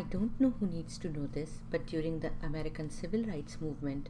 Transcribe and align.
I 0.00 0.04
don't 0.04 0.40
know 0.40 0.54
who 0.58 0.66
needs 0.66 0.96
to 1.00 1.10
know 1.10 1.26
this, 1.26 1.58
but 1.70 1.84
during 1.84 2.20
the 2.20 2.30
American 2.42 2.88
Civil 2.88 3.22
Rights 3.24 3.60
Movement, 3.60 4.08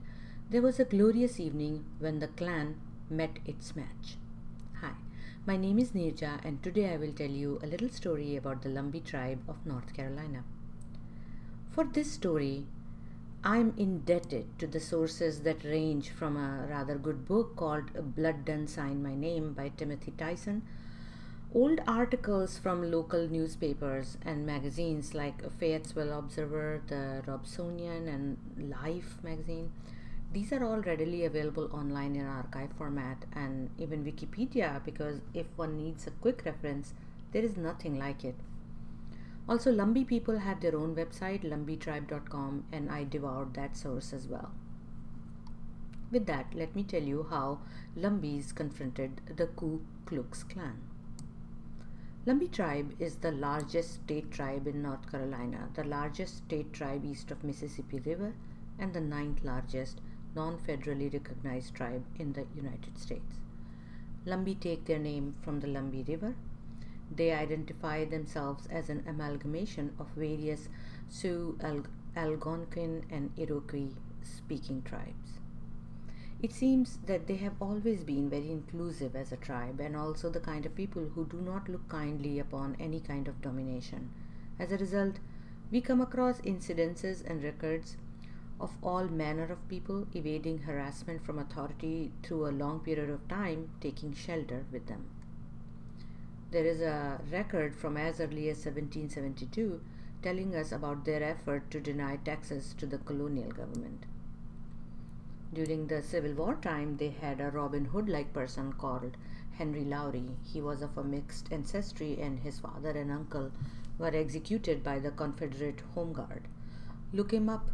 there 0.48 0.62
was 0.62 0.78
a 0.78 0.84
glorious 0.84 1.40
evening 1.40 1.84
when 1.98 2.20
the 2.20 2.28
Klan 2.28 2.76
met 3.10 3.40
its 3.44 3.74
match. 3.74 4.14
Hi, 4.80 4.92
my 5.46 5.56
name 5.56 5.80
is 5.80 5.90
Nirja, 5.90 6.44
and 6.44 6.62
today 6.62 6.92
I 6.92 6.96
will 6.96 7.12
tell 7.12 7.30
you 7.30 7.58
a 7.60 7.66
little 7.66 7.88
story 7.88 8.36
about 8.36 8.62
the 8.62 8.68
Lumbee 8.68 9.04
tribe 9.04 9.40
of 9.48 9.66
North 9.66 9.92
Carolina. 9.92 10.44
For 11.72 11.82
this 11.82 12.12
story, 12.12 12.66
I'm 13.42 13.74
indebted 13.76 14.60
to 14.60 14.68
the 14.68 14.78
sources 14.78 15.40
that 15.40 15.64
range 15.64 16.10
from 16.10 16.36
a 16.36 16.68
rather 16.70 16.98
good 16.98 17.26
book 17.26 17.56
called 17.56 18.14
Blood 18.14 18.44
Done 18.44 18.68
Sign 18.68 19.02
My 19.02 19.16
Name 19.16 19.54
by 19.54 19.70
Timothy 19.70 20.12
Tyson 20.16 20.62
old 21.52 21.80
articles 21.88 22.58
from 22.58 22.92
local 22.92 23.26
newspapers 23.26 24.16
and 24.24 24.46
magazines 24.46 25.14
like 25.14 25.42
Fayetteville 25.58 26.16
Observer, 26.16 26.80
the 26.86 27.22
Robesonian, 27.26 28.06
and 28.06 28.36
Life 28.70 29.16
magazine. 29.24 29.72
These 30.32 30.52
are 30.52 30.64
all 30.64 30.78
readily 30.78 31.24
available 31.24 31.68
online 31.72 32.14
in 32.14 32.24
archive 32.24 32.70
format 32.78 33.24
and 33.32 33.70
even 33.78 34.04
Wikipedia 34.04 34.84
because 34.84 35.20
if 35.34 35.46
one 35.56 35.76
needs 35.76 36.06
a 36.06 36.12
quick 36.12 36.42
reference, 36.44 36.94
there 37.32 37.42
is 37.42 37.56
nothing 37.56 37.98
like 37.98 38.24
it. 38.24 38.36
Also, 39.48 39.72
Lumbee 39.72 40.06
people 40.06 40.38
had 40.38 40.60
their 40.60 40.76
own 40.76 40.94
website, 40.94 41.42
lumbeetribe.com, 41.42 42.64
and 42.70 42.88
I 42.88 43.02
devoured 43.02 43.54
that 43.54 43.76
source 43.76 44.12
as 44.12 44.28
well. 44.28 44.52
With 46.12 46.26
that, 46.26 46.54
let 46.54 46.76
me 46.76 46.84
tell 46.84 47.02
you 47.02 47.26
how 47.28 47.58
Lumbees 47.96 48.52
confronted 48.54 49.20
the 49.34 49.46
Ku 49.46 49.80
Klux 50.06 50.44
Klan. 50.44 50.89
Lumbee 52.26 52.52
tribe 52.52 52.92
is 52.98 53.16
the 53.16 53.32
largest 53.32 53.94
state 53.94 54.30
tribe 54.30 54.66
in 54.66 54.82
North 54.82 55.10
Carolina, 55.10 55.70
the 55.72 55.84
largest 55.84 56.36
state 56.36 56.70
tribe 56.70 57.02
east 57.02 57.30
of 57.30 57.42
Mississippi 57.42 57.98
River, 57.98 58.34
and 58.78 58.92
the 58.92 59.00
ninth 59.00 59.42
largest 59.42 60.02
non-federally 60.34 61.10
recognized 61.10 61.74
tribe 61.74 62.04
in 62.18 62.34
the 62.34 62.44
United 62.54 62.98
States. 62.98 63.36
Lumbee 64.26 64.60
take 64.60 64.84
their 64.84 64.98
name 64.98 65.34
from 65.40 65.60
the 65.60 65.66
Lumbee 65.66 66.06
River. 66.06 66.34
They 67.10 67.32
identify 67.32 68.04
themselves 68.04 68.66
as 68.66 68.90
an 68.90 69.02
amalgamation 69.08 69.94
of 69.98 70.08
various 70.14 70.68
Sioux, 71.08 71.58
Algonquin, 72.14 73.06
and 73.10 73.30
Iroquois 73.38 73.94
speaking 74.22 74.82
tribes. 74.82 75.39
It 76.42 76.54
seems 76.54 76.98
that 77.04 77.26
they 77.26 77.36
have 77.36 77.60
always 77.60 78.02
been 78.02 78.30
very 78.30 78.50
inclusive 78.50 79.14
as 79.14 79.30
a 79.30 79.36
tribe 79.36 79.78
and 79.78 79.94
also 79.94 80.30
the 80.30 80.40
kind 80.40 80.64
of 80.64 80.74
people 80.74 81.10
who 81.14 81.26
do 81.26 81.36
not 81.36 81.68
look 81.68 81.86
kindly 81.90 82.38
upon 82.38 82.76
any 82.80 82.98
kind 82.98 83.28
of 83.28 83.42
domination. 83.42 84.10
As 84.58 84.72
a 84.72 84.78
result, 84.78 85.16
we 85.70 85.82
come 85.82 86.00
across 86.00 86.40
incidences 86.40 87.22
and 87.28 87.44
records 87.44 87.98
of 88.58 88.72
all 88.82 89.04
manner 89.04 89.52
of 89.52 89.68
people 89.68 90.06
evading 90.14 90.60
harassment 90.60 91.22
from 91.26 91.38
authority 91.38 92.10
through 92.22 92.46
a 92.46 92.58
long 92.62 92.80
period 92.80 93.10
of 93.10 93.28
time, 93.28 93.68
taking 93.82 94.14
shelter 94.14 94.64
with 94.72 94.86
them. 94.86 95.04
There 96.52 96.64
is 96.64 96.80
a 96.80 97.20
record 97.30 97.74
from 97.74 97.98
as 97.98 98.18
early 98.18 98.48
as 98.48 98.64
1772 98.64 99.80
telling 100.22 100.54
us 100.54 100.72
about 100.72 101.04
their 101.04 101.22
effort 101.22 101.70
to 101.70 101.80
deny 101.80 102.16
taxes 102.16 102.74
to 102.78 102.86
the 102.86 102.98
colonial 102.98 103.50
government. 103.50 104.06
During 105.52 105.88
the 105.88 106.00
Civil 106.00 106.34
War 106.34 106.54
time, 106.54 106.96
they 106.96 107.10
had 107.10 107.40
a 107.40 107.50
Robin 107.50 107.86
Hood 107.86 108.08
like 108.08 108.32
person 108.32 108.72
called 108.72 109.16
Henry 109.52 109.84
Lowry. 109.84 110.36
He 110.44 110.60
was 110.60 110.80
of 110.80 110.96
a 110.96 111.02
mixed 111.02 111.52
ancestry, 111.52 112.20
and 112.20 112.38
his 112.38 112.60
father 112.60 112.90
and 112.90 113.10
uncle 113.10 113.50
were 113.98 114.14
executed 114.14 114.84
by 114.84 115.00
the 115.00 115.10
Confederate 115.10 115.80
Home 115.94 116.12
Guard. 116.12 116.46
Look 117.12 117.32
him 117.32 117.48
up, 117.48 117.68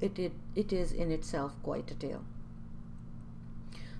it, 0.00 0.18
it, 0.18 0.32
it 0.54 0.70
is 0.70 0.92
in 0.92 1.10
itself 1.10 1.54
quite 1.62 1.90
a 1.90 1.94
tale. 1.94 2.24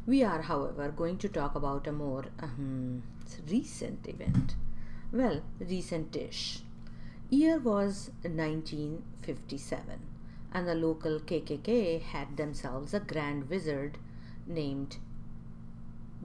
We 0.06 0.22
are, 0.22 0.42
however, 0.42 0.90
going 0.90 1.16
to 1.18 1.28
talk 1.30 1.54
about 1.54 1.86
a 1.86 1.92
more 1.92 2.26
um, 2.40 3.04
recent 3.48 4.06
event. 4.06 4.54
Well, 5.10 5.40
recent 5.58 6.14
ish. 6.14 6.60
Year 7.30 7.58
was 7.58 8.10
1957 8.22 10.13
and 10.54 10.68
the 10.68 10.74
local 10.74 11.18
KKK 11.18 12.00
had 12.00 12.36
themselves 12.36 12.94
a 12.94 13.00
grand 13.00 13.50
wizard 13.50 13.98
named 14.46 14.98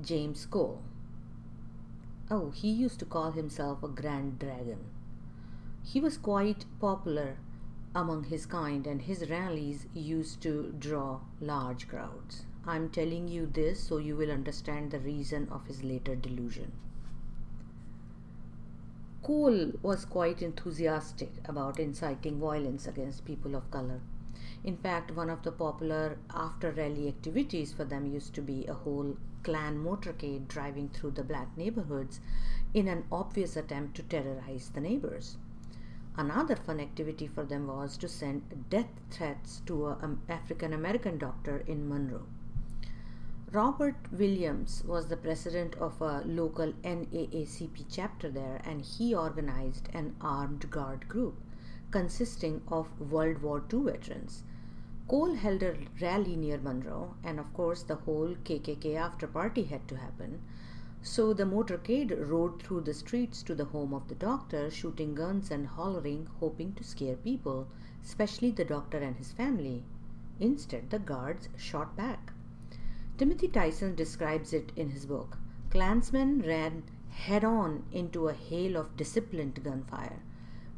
James 0.02 0.46
Cole. 0.46 0.84
Oh, 2.30 2.52
he 2.52 2.70
used 2.70 3.00
to 3.00 3.06
call 3.06 3.32
himself 3.32 3.82
a 3.82 3.88
grand 3.88 4.38
dragon. 4.38 4.86
He 5.84 6.00
was 6.00 6.18
quite 6.18 6.66
popular 6.80 7.38
among 7.96 8.26
his 8.26 8.46
kind, 8.46 8.86
and 8.86 9.02
his 9.02 9.32
rallies 9.32 9.88
used 9.96 10.42
to 10.42 10.76
draw 10.78 11.22
large 11.42 11.88
crowds. 11.88 12.46
I'm 12.68 12.90
telling 12.90 13.28
you 13.28 13.48
this 13.48 13.80
so 13.80 13.98
you 13.98 14.16
will 14.16 14.30
understand 14.30 14.92
the 14.92 15.00
reason 15.00 15.48
of 15.50 15.66
his 15.66 15.84
later 15.84 16.16
delusion. 16.16 16.72
Cole 19.24 19.72
was 19.82 20.06
quite 20.06 20.44
enthusiastic 20.44 21.32
about 21.46 21.80
inciting 21.80 22.40
violence 22.40 22.86
against 22.86 23.26
people 23.26 23.56
of 23.56 23.70
color. 23.72 24.02
In 24.64 24.76
fact, 24.76 25.16
one 25.16 25.30
of 25.30 25.44
the 25.44 25.52
popular 25.52 26.18
after 26.30 26.72
rally 26.72 27.08
activities 27.08 27.72
for 27.72 27.86
them 27.86 28.06
used 28.06 28.34
to 28.36 28.42
be 28.42 28.66
a 28.66 28.74
whole 28.74 29.16
Klan 29.42 29.82
motorcade 29.82 30.50
driving 30.50 30.90
through 30.90 31.12
the 31.12 31.24
black 31.24 31.56
neighborhoods 31.56 32.20
in 32.74 32.88
an 32.90 33.06
obvious 33.10 33.56
attempt 33.56 33.96
to 33.96 34.04
terrorize 34.04 34.70
the 34.70 34.82
neighbors. 34.82 35.38
Another 36.18 36.58
fun 36.58 36.82
activity 36.82 37.26
for 37.26 37.46
them 37.46 37.68
was 37.68 37.96
to 37.98 38.10
send 38.10 38.70
death 38.70 38.92
threats 39.10 39.62
to 39.66 39.88
an 39.88 39.98
um, 40.02 40.22
African 40.28 40.74
American 40.74 41.18
doctor 41.18 41.64
in 41.66 41.88
Monroe. 41.88 42.26
Robert 43.52 43.96
Williams 44.12 44.84
was 44.86 45.08
the 45.08 45.18
president 45.18 45.76
of 45.76 46.02
a 46.02 46.22
local 46.26 46.74
NAACP 46.84 47.86
chapter 47.90 48.30
there, 48.30 48.62
and 48.66 48.82
he 48.82 49.16
organized 49.16 49.88
an 49.94 50.16
armed 50.20 50.70
guard 50.70 51.08
group 51.08 51.40
consisting 51.92 52.62
of 52.68 53.00
World 53.00 53.42
War 53.42 53.64
II 53.74 53.84
veterans 53.84 54.44
Cole 55.10 55.34
held 55.34 55.64
a 55.64 55.76
rally 56.00 56.36
near 56.36 56.60
Monroe, 56.60 57.16
and 57.24 57.40
of 57.40 57.52
course, 57.52 57.82
the 57.82 57.96
whole 57.96 58.36
KKK 58.46 58.96
after 58.96 59.26
party 59.26 59.64
had 59.64 59.88
to 59.88 59.98
happen. 59.98 60.40
So 61.02 61.34
the 61.34 61.46
motorcade 61.46 62.30
rode 62.30 62.62
through 62.62 62.82
the 62.82 62.94
streets 62.94 63.42
to 63.44 63.56
the 63.56 63.66
home 63.66 63.92
of 63.92 64.08
the 64.08 64.14
doctor, 64.14 64.70
shooting 64.70 65.16
guns 65.16 65.50
and 65.50 65.66
hollering, 65.66 66.28
hoping 66.40 66.74
to 66.74 66.84
scare 66.84 67.16
people, 67.16 67.68
especially 68.04 68.52
the 68.52 68.66
doctor 68.66 69.00
and 69.00 69.16
his 69.16 69.32
family. 69.32 69.84
Instead, 70.40 70.92
the 70.92 71.00
guards 71.00 71.50
shot 71.58 71.96
back. 71.96 72.32
Timothy 73.18 73.48
Tyson 73.48 73.96
describes 73.96 74.54
it 74.54 74.72
in 74.76 74.92
his 74.92 75.08
book. 75.08 75.40
Klansmen 75.72 76.44
ran 76.44 76.84
head 77.10 77.44
on 77.44 77.84
into 77.92 78.28
a 78.28 78.34
hail 78.34 78.78
of 78.78 78.96
disciplined 78.96 79.64
gunfire. 79.64 80.22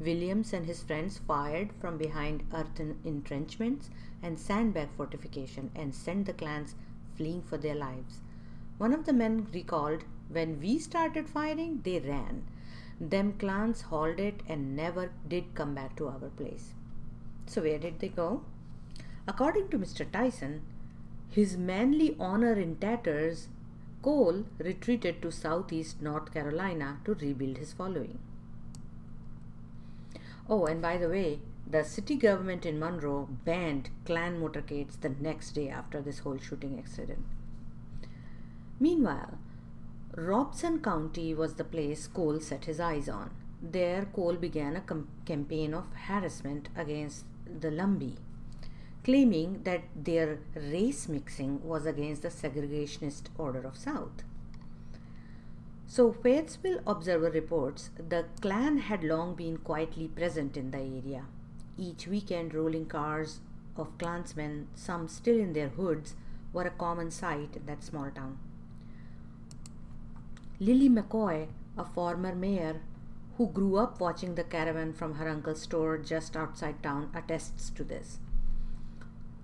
Williams 0.01 0.51
and 0.51 0.65
his 0.65 0.81
friends 0.81 1.19
fired 1.19 1.71
from 1.79 1.97
behind 1.97 2.43
earthen 2.53 2.99
entrenchments 3.05 3.89
and 4.23 4.39
sandbag 4.39 4.89
fortification 4.97 5.69
and 5.75 5.93
sent 5.93 6.25
the 6.25 6.33
Klans 6.33 6.75
fleeing 7.15 7.43
for 7.43 7.57
their 7.57 7.75
lives. 7.75 8.21
One 8.77 8.93
of 8.93 9.05
the 9.05 9.13
men 9.13 9.47
recalled, 9.53 10.03
When 10.29 10.59
we 10.59 10.79
started 10.79 11.29
firing, 11.29 11.81
they 11.83 11.99
ran. 11.99 12.43
Them 12.99 13.33
Klans 13.33 13.81
halted 13.81 14.41
and 14.47 14.75
never 14.75 15.11
did 15.27 15.53
come 15.53 15.75
back 15.75 15.95
to 15.97 16.07
our 16.07 16.29
place. 16.35 16.73
So, 17.45 17.61
where 17.61 17.77
did 17.77 17.99
they 17.99 18.09
go? 18.09 18.43
According 19.27 19.69
to 19.69 19.77
Mr. 19.77 20.09
Tyson, 20.11 20.61
his 21.29 21.57
manly 21.57 22.15
honor 22.19 22.53
in 22.53 22.77
tatters, 22.77 23.49
Cole 24.01 24.45
retreated 24.57 25.21
to 25.21 25.31
southeast 25.31 26.01
North 26.01 26.33
Carolina 26.33 26.99
to 27.05 27.13
rebuild 27.13 27.57
his 27.57 27.73
following. 27.73 28.17
Oh, 30.49 30.65
and 30.65 30.81
by 30.81 30.97
the 30.97 31.09
way, 31.09 31.39
the 31.69 31.83
city 31.83 32.15
government 32.15 32.65
in 32.65 32.79
Monroe 32.79 33.29
banned 33.45 33.89
Klan 34.05 34.41
motorcades 34.41 34.99
the 34.99 35.09
next 35.09 35.51
day 35.51 35.69
after 35.69 36.01
this 36.01 36.19
whole 36.19 36.37
shooting 36.37 36.77
accident. 36.77 37.25
Meanwhile, 38.79 39.37
Robeson 40.15 40.81
County 40.81 41.33
was 41.33 41.53
the 41.55 41.63
place 41.63 42.07
Cole 42.07 42.39
set 42.41 42.65
his 42.65 42.79
eyes 42.79 43.07
on. 43.07 43.31
There, 43.61 44.05
Cole 44.13 44.35
began 44.35 44.75
a 44.75 44.81
com- 44.81 45.07
campaign 45.25 45.73
of 45.73 45.85
harassment 46.07 46.67
against 46.75 47.25
the 47.45 47.69
Lumbee, 47.69 48.17
claiming 49.03 49.63
that 49.63 49.83
their 49.95 50.39
race 50.55 51.07
mixing 51.07 51.63
was 51.63 51.85
against 51.85 52.23
the 52.23 52.29
segregationist 52.29 53.27
order 53.37 53.61
of 53.61 53.77
South. 53.77 54.23
So, 55.93 56.13
Fayetteville 56.13 56.79
Observer 56.87 57.29
reports 57.31 57.89
the 57.97 58.23
Klan 58.39 58.77
had 58.77 59.03
long 59.03 59.35
been 59.35 59.57
quietly 59.57 60.07
present 60.07 60.55
in 60.55 60.71
the 60.71 60.77
area. 60.77 61.25
Each 61.77 62.07
weekend, 62.07 62.53
rolling 62.53 62.85
cars 62.85 63.41
of 63.75 63.97
Klansmen, 63.97 64.69
some 64.73 65.09
still 65.09 65.37
in 65.37 65.51
their 65.51 65.67
hoods, 65.67 66.15
were 66.53 66.63
a 66.63 66.69
common 66.69 67.11
sight 67.11 67.57
in 67.57 67.65
that 67.65 67.83
small 67.83 68.09
town. 68.09 68.37
Lily 70.61 70.87
McCoy, 70.87 71.47
a 71.77 71.83
former 71.83 72.33
mayor 72.33 72.79
who 73.35 73.47
grew 73.47 73.75
up 73.75 73.99
watching 73.99 74.35
the 74.35 74.45
caravan 74.45 74.93
from 74.93 75.15
her 75.15 75.27
uncle's 75.27 75.63
store 75.63 75.97
just 75.97 76.37
outside 76.37 76.81
town, 76.81 77.11
attests 77.13 77.69
to 77.71 77.83
this. 77.83 78.19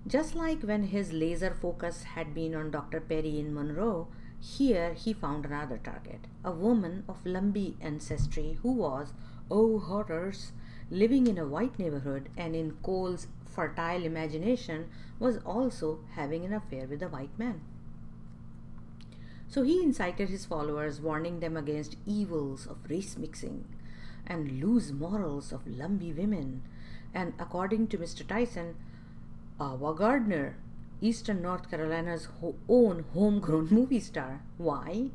Just 0.06 0.34
like 0.34 0.62
when 0.62 0.84
his 0.84 1.12
laser 1.12 1.52
focus 1.52 2.04
had 2.04 2.32
been 2.32 2.54
on 2.54 2.70
Dr. 2.70 3.00
Perry 3.00 3.38
in 3.38 3.52
Monroe, 3.52 4.08
here 4.40 4.94
he 4.94 5.12
found 5.12 5.44
another 5.44 5.78
target 5.78 6.26
a 6.44 6.52
woman 6.52 7.04
of 7.08 7.24
Lumbee 7.24 7.74
ancestry 7.80 8.58
who 8.62 8.72
was, 8.72 9.12
oh 9.50 9.78
horrors, 9.78 10.52
living 10.90 11.26
in 11.26 11.38
a 11.38 11.46
white 11.46 11.78
neighborhood 11.78 12.28
and 12.36 12.54
in 12.54 12.76
Cole's 12.82 13.26
fertile 13.44 14.04
imagination 14.04 14.88
was 15.18 15.38
also 15.38 16.00
having 16.14 16.44
an 16.44 16.52
affair 16.52 16.86
with 16.86 17.02
a 17.02 17.08
white 17.08 17.36
man. 17.38 17.60
So 19.48 19.62
he 19.62 19.82
incited 19.82 20.28
his 20.28 20.44
followers, 20.44 21.00
warning 21.00 21.40
them 21.40 21.56
against 21.56 21.96
evils 22.06 22.66
of 22.66 22.88
race 22.88 23.16
mixing 23.16 23.64
and 24.26 24.60
loose 24.62 24.92
morals 24.92 25.52
of 25.52 25.66
Lumbee 25.66 26.16
women. 26.16 26.62
And 27.14 27.32
according 27.38 27.88
to 27.88 27.98
Mr. 27.98 28.26
Tyson, 28.26 28.76
Ava 29.60 29.94
Gardner, 29.94 30.56
Eastern 31.00 31.42
North 31.42 31.70
Carolina's 31.70 32.26
ho- 32.40 32.56
own 32.68 33.04
homegrown 33.14 33.68
movie 33.70 34.00
star. 34.00 34.42
Why? 34.56 35.10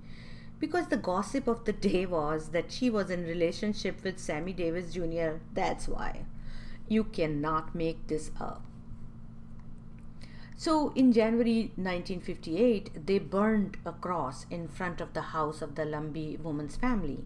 Because 0.59 0.87
the 0.87 0.97
gossip 0.97 1.47
of 1.47 1.65
the 1.65 1.73
day 1.73 2.05
was 2.05 2.49
that 2.49 2.71
she 2.71 2.89
was 2.89 3.09
in 3.09 3.25
relationship 3.25 4.03
with 4.03 4.19
Sammy 4.19 4.53
Davis 4.53 4.93
Jr. 4.93 5.39
That's 5.53 5.87
why. 5.87 6.25
You 6.87 7.03
cannot 7.03 7.75
make 7.75 8.07
this 8.07 8.31
up. 8.39 8.63
So 10.55 10.93
in 10.95 11.11
January 11.11 11.73
1958, 11.75 13.05
they 13.05 13.19
burned 13.19 13.77
a 13.85 13.91
cross 13.91 14.45
in 14.49 14.69
front 14.69 15.01
of 15.01 15.13
the 15.13 15.33
house 15.35 15.61
of 15.61 15.75
the 15.75 15.83
Lumbee 15.83 16.39
woman's 16.39 16.77
family. 16.77 17.25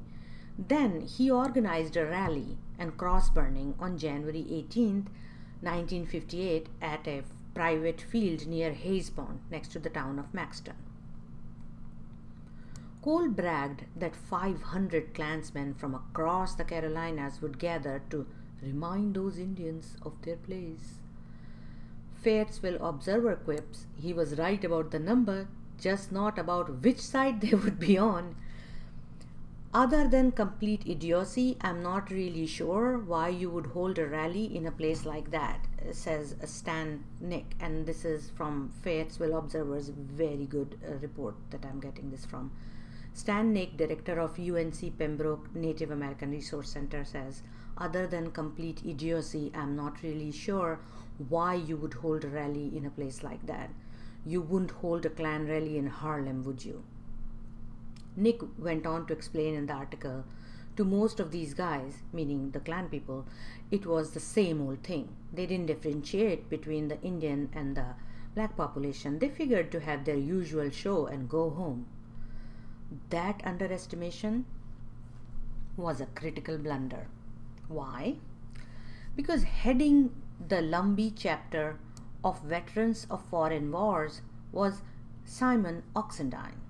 Then 0.57 1.01
he 1.01 1.29
organized 1.29 1.95
a 1.95 2.05
rally 2.05 2.57
and 2.79 2.97
cross 2.97 3.29
burning 3.29 3.75
on 3.79 3.99
January 3.99 4.43
18, 4.49 5.07
1958, 5.61 6.67
at 6.81 7.07
a 7.07 7.21
private 7.57 7.99
field 7.99 8.45
near 8.45 8.71
Hayes 8.71 9.11
next 9.49 9.69
to 9.69 9.79
the 9.79 9.89
town 9.89 10.19
of 10.19 10.31
Maxton. 10.31 10.75
Cole 13.01 13.29
bragged 13.29 13.85
that 13.95 14.15
500 14.15 15.15
Klansmen 15.15 15.73
from 15.73 15.95
across 15.95 16.53
the 16.53 16.63
Carolinas 16.63 17.41
would 17.41 17.57
gather 17.57 18.03
to 18.11 18.27
remind 18.61 19.15
those 19.15 19.39
Indians 19.39 19.97
of 20.03 20.21
their 20.21 20.35
place. 20.35 20.99
Fayetteville 22.21 22.77
Observer 22.79 23.35
quips 23.37 23.87
he 23.99 24.13
was 24.13 24.37
right 24.37 24.63
about 24.63 24.91
the 24.91 24.99
number, 24.99 25.47
just 25.79 26.11
not 26.11 26.37
about 26.37 26.83
which 26.83 26.99
side 26.99 27.41
they 27.41 27.55
would 27.55 27.79
be 27.79 27.97
on. 27.97 28.35
Other 29.73 30.07
than 30.07 30.31
complete 30.31 30.83
idiocy, 30.85 31.57
I'm 31.61 31.81
not 31.81 32.11
really 32.11 32.45
sure 32.45 32.99
why 32.99 33.29
you 33.29 33.49
would 33.49 33.67
hold 33.67 33.97
a 33.97 34.05
rally 34.05 34.45
in 34.55 34.67
a 34.67 34.71
place 34.71 35.05
like 35.05 35.31
that, 35.31 35.65
says 35.91 36.35
Stan 36.45 37.03
Knick. 37.19 37.55
And 37.59 37.85
this 37.85 38.05
is 38.05 38.29
from 38.35 38.71
Fayetteville 38.81 39.37
Observer's 39.37 39.89
very 39.89 40.45
good 40.45 40.79
uh, 40.87 40.95
report 40.95 41.35
that 41.51 41.65
I'm 41.65 41.79
getting 41.79 42.11
this 42.11 42.25
from. 42.25 42.51
Stan 43.13 43.51
Knick, 43.51 43.77
director 43.77 44.19
of 44.19 44.39
UNC 44.39 44.97
Pembroke 44.97 45.53
Native 45.55 45.91
American 45.91 46.31
Resource 46.31 46.69
Center, 46.69 47.03
says, 47.03 47.41
Other 47.77 48.05
than 48.05 48.31
complete 48.31 48.81
idiocy, 48.85 49.51
I'm 49.55 49.75
not 49.75 50.03
really 50.03 50.31
sure 50.31 50.79
why 51.29 51.55
you 51.55 51.77
would 51.77 51.95
hold 51.95 52.23
a 52.23 52.27
rally 52.27 52.77
in 52.77 52.85
a 52.85 52.91
place 52.91 53.23
like 53.23 53.45
that. 53.47 53.71
You 54.25 54.41
wouldn't 54.41 54.71
hold 54.71 55.05
a 55.05 55.09
Klan 55.09 55.47
rally 55.47 55.77
in 55.77 55.87
Harlem, 55.87 56.43
would 56.43 56.63
you? 56.63 56.83
Knick 58.15 58.41
went 58.57 58.85
on 58.85 59.05
to 59.07 59.13
explain 59.13 59.53
in 59.53 59.67
the 59.67 59.73
article 59.73 60.23
to 60.77 60.85
most 60.85 61.19
of 61.19 61.31
these 61.31 61.53
guys, 61.53 62.03
meaning 62.13 62.51
the 62.51 62.59
Klan 62.59 62.87
people, 62.87 63.25
it 63.71 63.85
was 63.85 64.11
the 64.11 64.19
same 64.19 64.61
old 64.61 64.83
thing. 64.83 65.09
They 65.33 65.45
didn't 65.45 65.65
differentiate 65.65 66.49
between 66.49 66.87
the 66.87 67.01
Indian 67.01 67.49
and 67.53 67.75
the 67.75 67.95
black 68.35 68.55
population. 68.55 69.19
They 69.19 69.29
figured 69.29 69.71
to 69.71 69.79
have 69.79 70.05
their 70.05 70.17
usual 70.17 70.69
show 70.69 71.07
and 71.07 71.27
go 71.27 71.49
home. 71.49 71.87
That 73.09 73.41
underestimation 73.43 74.45
was 75.75 75.99
a 75.99 76.05
critical 76.05 76.57
blunder. 76.57 77.07
Why? 77.67 78.15
Because 79.15 79.43
heading 79.43 80.11
the 80.47 80.61
Lumbee 80.61 81.13
chapter 81.15 81.79
of 82.23 82.41
Veterans 82.43 83.07
of 83.09 83.25
Foreign 83.25 83.71
Wars 83.71 84.21
was 84.51 84.81
Simon 85.25 85.83
Oxendine, 85.95 86.61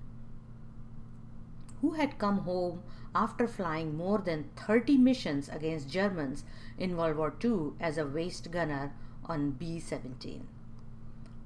who 1.80 1.92
had 1.92 2.18
come 2.18 2.38
home 2.38 2.82
after 3.14 3.46
flying 3.46 3.96
more 3.96 4.18
than 4.18 4.50
30 4.56 4.98
missions 4.98 5.48
against 5.48 5.88
Germans 5.88 6.44
in 6.76 6.96
World 6.96 7.16
War 7.16 7.34
II 7.42 7.72
as 7.80 7.98
a 7.98 8.06
waist 8.06 8.50
gunner 8.50 8.92
on 9.24 9.52
B 9.52 9.80
17. 9.80 10.46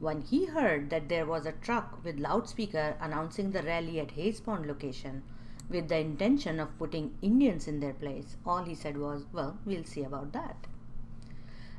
When 0.00 0.22
he 0.22 0.46
heard 0.46 0.90
that 0.90 1.08
there 1.08 1.26
was 1.26 1.46
a 1.46 1.52
truck 1.52 2.02
with 2.04 2.18
loudspeaker 2.18 2.96
announcing 3.00 3.52
the 3.52 3.62
rally 3.62 4.00
at 4.00 4.12
Hayes 4.12 4.40
Pond 4.40 4.66
location 4.66 5.22
with 5.68 5.88
the 5.88 5.98
intention 5.98 6.58
of 6.58 6.76
putting 6.78 7.16
Indians 7.22 7.68
in 7.68 7.80
their 7.80 7.92
place, 7.92 8.36
all 8.44 8.64
he 8.64 8.74
said 8.74 8.98
was, 8.98 9.26
Well, 9.32 9.58
we'll 9.64 9.84
see 9.84 10.02
about 10.02 10.32
that. 10.32 10.66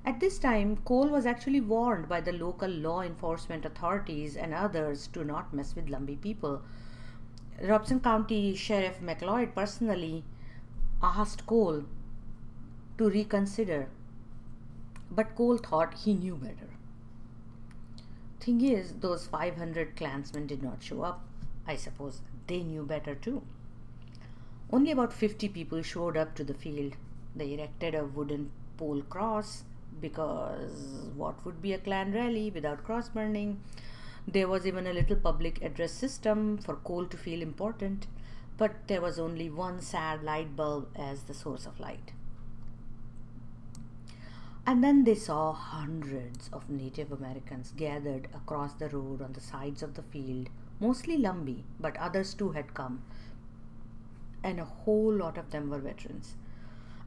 At 0.06 0.20
this 0.20 0.38
time, 0.40 0.78
Cole 0.78 1.08
was 1.08 1.26
actually 1.26 1.62
warned 1.62 2.10
by 2.10 2.20
the 2.22 2.34
local 2.34 2.70
law 2.70 3.02
enforcement 3.02 3.66
authorities 3.66 4.36
and 4.36 4.54
others 4.54 5.08
to 5.08 5.24
not 5.24 5.54
mess 5.54 5.76
with 5.76 5.88
Lumbee 5.88 6.20
people. 6.20 6.62
Robeson 7.64 8.02
County 8.02 8.56
Sheriff 8.56 9.00
McLeod 9.00 9.56
personally 9.56 10.26
asked 11.02 11.46
Cole 11.48 11.86
to 12.98 13.10
reconsider, 13.10 13.88
but 15.10 15.34
Cole 15.36 15.58
thought 15.58 15.94
he 15.94 16.14
knew 16.14 16.36
better. 16.36 16.72
Thing 18.42 18.60
is, 18.60 18.96
those 18.96 19.28
500 19.28 19.96
Klansmen 19.96 20.46
did 20.46 20.62
not 20.62 20.84
show 20.84 21.04
up. 21.04 21.26
I 21.66 21.78
suppose 21.78 22.20
they 22.48 22.64
knew 22.64 22.84
better 22.84 23.16
too. 23.16 23.42
Only 24.70 24.92
about 24.92 25.14
50 25.14 25.48
people 25.48 25.82
showed 25.84 26.18
up 26.18 26.36
to 26.36 26.44
the 26.44 26.54
field. 26.54 26.98
They 27.34 27.54
erected 27.54 27.96
a 27.96 28.04
wooden 28.04 28.52
pole 28.76 29.04
cross 29.04 29.64
because 30.02 31.08
what 31.16 31.46
would 31.46 31.62
be 31.62 31.72
a 31.72 31.78
Klan 31.78 32.12
rally 32.12 32.52
without 32.54 32.84
cross 32.84 33.08
burning? 33.08 33.62
There 34.28 34.48
was 34.48 34.66
even 34.66 34.88
a 34.88 34.94
little 34.94 35.18
public 35.18 35.62
address 35.62 35.92
system 35.92 36.58
for 36.58 36.76
Cole 36.78 37.06
to 37.08 37.18
feel 37.18 37.42
important, 37.42 38.08
but 38.58 38.88
there 38.88 39.02
was 39.02 39.20
only 39.20 39.50
one 39.50 39.82
sad 39.82 40.24
light 40.24 40.56
bulb 40.56 40.88
as 40.96 41.24
the 41.24 41.34
source 41.34 41.66
of 41.66 41.80
light. 41.80 42.14
And 44.66 44.82
then 44.82 45.04
they 45.04 45.16
saw 45.16 45.52
hundreds 45.52 46.50
of 46.54 46.70
Native 46.70 47.12
Americans 47.12 47.74
gathered 47.76 48.30
across 48.34 48.74
the 48.74 48.88
road 48.88 49.22
on 49.22 49.34
the 49.34 49.42
sides 49.42 49.84
of 49.84 49.96
the 49.96 50.04
field, 50.04 50.50
mostly 50.80 51.18
Lumbee, 51.18 51.66
but 51.80 51.98
others 51.98 52.34
too 52.34 52.52
had 52.52 52.74
come, 52.74 53.04
and 54.42 54.60
a 54.60 54.66
whole 54.66 55.14
lot 55.14 55.38
of 55.38 55.52
them 55.52 55.70
were 55.70 55.80
veterans. 55.80 56.36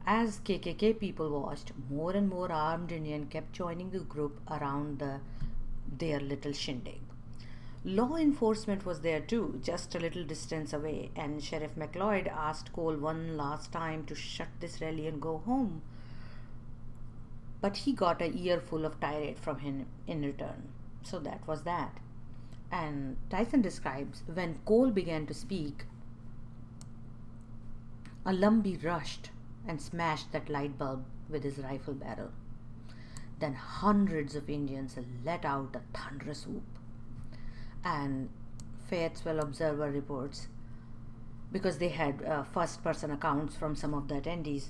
As 0.05 0.39
KKK 0.39 0.99
people 0.99 1.41
watched, 1.41 1.71
more 1.89 2.11
and 2.11 2.29
more 2.29 2.51
armed 2.51 2.91
Indians 2.91 3.27
kept 3.31 3.53
joining 3.53 3.89
the 3.89 3.99
group 3.99 4.39
around 4.49 4.99
the, 4.99 5.19
their 5.97 6.19
little 6.19 6.53
shindig. 6.53 7.01
Law 7.87 8.17
enforcement 8.17 8.85
was 8.85 8.99
there 8.99 9.21
too, 9.21 9.61
just 9.63 9.95
a 9.95 9.99
little 9.99 10.25
distance 10.25 10.73
away, 10.73 11.09
and 11.15 11.41
Sheriff 11.41 11.75
McLeod 11.75 12.27
asked 12.27 12.73
Cole 12.73 12.97
one 12.97 13.37
last 13.37 13.71
time 13.71 14.03
to 14.07 14.13
shut 14.13 14.49
this 14.59 14.81
rally 14.81 15.07
and 15.07 15.21
go 15.21 15.37
home. 15.45 15.81
But 17.61 17.77
he 17.77 17.93
got 17.93 18.21
a 18.21 18.29
earful 18.37 18.85
of 18.85 18.99
tirade 18.99 19.39
from 19.39 19.59
him 19.59 19.85
in 20.05 20.21
return. 20.21 20.67
So 21.01 21.17
that 21.19 21.47
was 21.47 21.63
that. 21.63 21.99
And 22.69 23.15
Tyson 23.29 23.61
describes 23.61 24.21
when 24.25 24.59
Cole 24.65 24.91
began 24.91 25.25
to 25.27 25.33
speak, 25.33 25.85
a 28.25 28.33
Lumbee 28.33 28.83
rushed 28.83 29.29
and 29.65 29.81
smashed 29.81 30.33
that 30.33 30.49
light 30.49 30.77
bulb 30.77 31.05
with 31.29 31.45
his 31.45 31.59
rifle 31.59 31.93
barrel. 31.93 32.31
Then 33.39 33.53
hundreds 33.53 34.35
of 34.35 34.49
Indians 34.49 34.97
let 35.23 35.45
out 35.45 35.73
a 35.73 35.97
thunderous 35.97 36.45
whoop. 36.45 36.76
And 37.89 38.29
Fayetteville 38.89 39.39
Observer 39.39 39.89
reports, 39.89 40.47
because 41.53 41.77
they 41.77 41.87
had 41.87 42.21
uh, 42.21 42.43
first 42.43 42.83
person 42.83 43.11
accounts 43.11 43.55
from 43.55 43.77
some 43.77 43.93
of 43.93 44.09
the 44.09 44.15
attendees, 44.15 44.65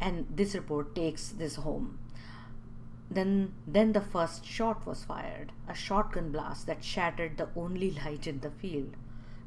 and 0.00 0.26
this 0.30 0.54
report 0.54 0.94
takes 0.94 1.30
this 1.30 1.56
home. 1.56 1.98
Then, 3.10 3.54
then 3.66 3.92
the 3.92 4.00
first 4.00 4.46
shot 4.46 4.86
was 4.86 5.02
fired, 5.02 5.50
a 5.68 5.74
shotgun 5.74 6.30
blast 6.30 6.68
that 6.68 6.84
shattered 6.84 7.38
the 7.38 7.48
only 7.56 7.90
light 7.90 8.28
in 8.28 8.38
the 8.38 8.52
field. 8.52 8.94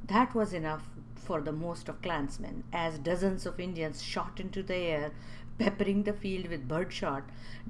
That 0.05 0.35
was 0.35 0.51
enough 0.51 0.89
for 1.15 1.39
the 1.39 1.53
most 1.53 1.87
of 1.87 2.01
Klansmen, 2.01 2.65
as 2.73 2.99
dozens 2.99 3.45
of 3.45 3.57
Indians 3.57 4.03
shot 4.03 4.41
into 4.41 4.63
the 4.63 4.75
air, 4.75 5.11
peppering 5.57 6.03
the 6.03 6.11
field 6.11 6.47
with 6.47 6.67
birdshot. 6.67 7.23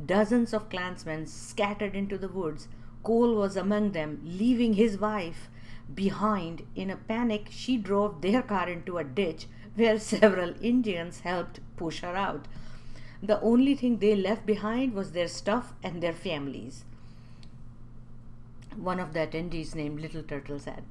Dozens 0.04 0.52
of 0.52 0.70
Klansmen 0.72 1.28
scattered 1.28 1.94
into 1.94 2.18
the 2.18 2.28
woods. 2.28 2.68
Cole 3.04 3.36
was 3.36 3.56
among 3.58 3.92
them, 3.92 4.22
leaving 4.24 4.74
his 4.74 4.98
wife 4.98 5.50
behind. 5.94 6.66
In 6.76 6.90
a 6.90 6.96
panic, 6.96 7.48
she 7.50 7.78
drove 7.78 8.22
their 8.22 8.42
car 8.42 8.70
into 8.70 8.98
a 8.98 9.04
ditch 9.04 9.48
where 9.76 10.00
several 10.00 10.54
Indians 10.62 11.20
helped 11.22 11.60
push 11.76 12.02
her 12.02 12.16
out. 12.16 12.48
The 13.22 13.40
only 13.42 13.76
thing 13.76 14.00
they 14.00 14.16
left 14.16 14.46
behind 14.46 14.94
was 14.94 15.12
their 15.12 15.28
stuff 15.28 15.74
and 15.84 16.02
their 16.02 16.14
families. 16.14 16.86
One 18.76 19.00
of 19.00 19.14
the 19.14 19.20
attendees, 19.20 19.76
named 19.76 20.02
Little 20.02 20.24
Turtle, 20.24 20.60
said. 20.60 20.84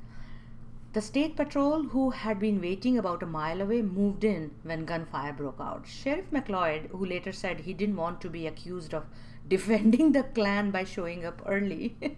The 0.92 1.00
state 1.00 1.37
patrol, 1.37 1.85
who 1.85 2.11
had 2.11 2.38
been 2.38 2.61
waiting 2.61 2.99
about 2.99 3.23
a 3.23 3.26
mile 3.26 3.62
away, 3.62 3.81
moved 3.81 4.25
in 4.25 4.50
when 4.62 4.85
gunfire 4.85 5.33
broke 5.33 5.61
out. 5.61 5.87
Sheriff 5.87 6.31
McLeod, 6.31 6.90
who 6.90 7.04
later 7.04 7.33
said 7.33 7.61
he 7.61 7.73
didn't 7.73 7.97
want 7.97 8.21
to 8.21 8.28
be 8.28 8.47
accused 8.47 8.92
of 8.92 9.07
defending 9.49 10.12
the 10.12 10.22
Klan 10.22 10.70
by 10.70 10.84
showing 10.84 11.25
up 11.25 11.42
early, 11.46 11.96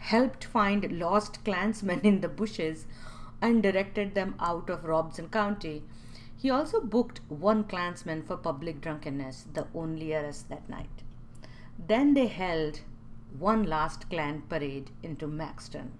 helped 0.00 0.44
find 0.44 0.98
lost 0.98 1.44
Klansmen 1.44 2.00
in 2.00 2.20
the 2.20 2.28
bushes 2.28 2.86
and 3.40 3.62
directed 3.62 4.14
them 4.14 4.34
out 4.40 4.70
of 4.70 4.84
Robeson 4.84 5.28
County. 5.28 5.82
He 6.36 6.50
also 6.50 6.80
booked 6.80 7.20
one 7.28 7.64
Klansman 7.64 8.22
for 8.22 8.36
public 8.36 8.80
drunkenness, 8.80 9.46
the 9.52 9.66
only 9.74 10.14
arrest 10.14 10.48
that 10.48 10.68
night. 10.68 11.02
Then 11.78 12.14
they 12.14 12.26
held 12.26 12.80
one 13.38 13.64
last 13.64 14.08
Klan 14.10 14.42
parade 14.48 14.90
into 15.02 15.26
Maxton. 15.26 15.92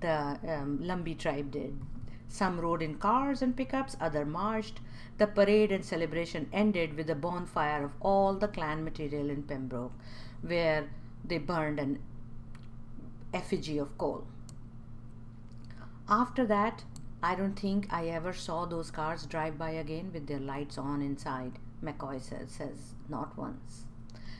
The 0.00 0.38
um, 0.46 0.78
Lumbee 0.82 1.18
tribe 1.18 1.50
did. 1.50 1.78
Some 2.28 2.60
rode 2.60 2.82
in 2.82 2.96
cars 2.96 3.42
and 3.42 3.56
pickups, 3.56 3.96
others 4.00 4.26
marched. 4.26 4.80
The 5.18 5.26
parade 5.26 5.70
and 5.70 5.84
celebration 5.84 6.48
ended 6.52 6.96
with 6.96 7.08
a 7.08 7.14
bonfire 7.14 7.84
of 7.84 7.92
all 8.00 8.34
the 8.34 8.48
Klan 8.48 8.82
material 8.82 9.30
in 9.30 9.44
Pembroke, 9.44 9.92
where 10.42 10.88
they 11.24 11.38
burned 11.38 11.78
an 11.78 12.00
effigy 13.32 13.78
of 13.78 13.96
Cole. 13.98 14.24
After 16.08 16.44
that, 16.46 16.84
I 17.22 17.34
don't 17.34 17.58
think 17.58 17.90
I 17.90 18.08
ever 18.08 18.32
saw 18.32 18.66
those 18.66 18.90
cars 18.90 19.24
drive 19.24 19.56
by 19.56 19.70
again 19.70 20.10
with 20.12 20.26
their 20.26 20.40
lights 20.40 20.76
on 20.76 21.00
inside, 21.00 21.58
McCoy 21.82 22.20
says, 22.20 22.50
says 22.50 22.94
not 23.08 23.36
once. 23.38 23.84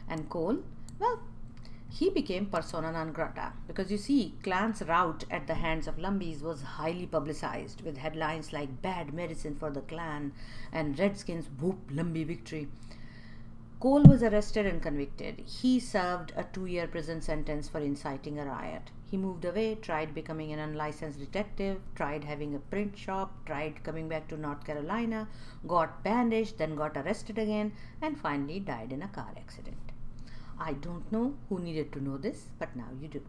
And 0.09 0.29
Cole, 0.29 0.59
well, 0.99 1.21
he 1.97 2.11
became 2.11 2.47
persona 2.47 2.91
non 2.91 3.13
grata 3.13 3.53
because 3.69 3.89
you 3.89 3.97
see, 3.97 4.35
Klan's 4.43 4.83
rout 4.83 5.23
at 5.31 5.47
the 5.47 5.55
hands 5.55 5.87
of 5.87 5.97
Lumbees 5.97 6.43
was 6.43 6.61
highly 6.61 7.07
publicized 7.07 7.83
with 7.83 7.99
headlines 7.99 8.53
like 8.53 8.83
Bad 8.83 9.15
Medicine 9.15 9.55
for 9.55 9.71
the 9.71 9.81
Klan 9.81 10.33
and 10.73 10.99
Redskins 10.99 11.49
Whoop 11.61 11.93
Lumbee 11.93 12.27
Victory. 12.27 12.67
Cole 13.79 14.03
was 14.03 14.25
arrested 14.25 14.67
and 14.67 14.83
convicted. 14.83 15.45
He 15.47 15.79
served 15.79 16.33
a 16.35 16.43
two 16.43 16.67
year 16.67 16.89
prison 16.89 17.21
sentence 17.21 17.69
for 17.69 17.79
inciting 17.79 18.41
a 18.41 18.45
riot. 18.45 18.91
He 19.09 19.17
moved 19.17 19.45
away, 19.45 19.77
tried 19.77 20.17
becoming 20.17 20.53
an 20.53 20.59
unlicensed 20.59 21.21
detective, 21.21 21.81
tried 21.95 22.25
having 22.25 22.57
a 22.57 22.59
print 22.59 22.99
shop, 22.99 23.47
tried 23.47 23.85
coming 23.85 24.09
back 24.09 24.27
to 24.29 24.37
North 24.37 24.65
Carolina, 24.65 25.29
got 25.65 26.03
bandaged, 26.03 26.59
then 26.59 26.75
got 26.75 26.97
arrested 26.97 27.39
again, 27.39 27.73
and 28.03 28.19
finally 28.19 28.59
died 28.59 28.91
in 28.91 29.03
a 29.03 29.07
car 29.07 29.33
accident. 29.37 29.84
I 30.59 30.73
don't 30.75 31.11
know 31.11 31.35
who 31.49 31.59
needed 31.59 31.93
to 31.93 32.03
know 32.03 32.17
this, 32.17 32.47
but 32.59 32.75
now 32.77 32.89
you 33.01 33.09
do. 33.09 33.23